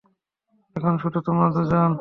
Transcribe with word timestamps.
এখন 0.75 0.93
শুধু 0.97 1.19
তোমরা 1.27 1.47
দুজন। 1.55 1.89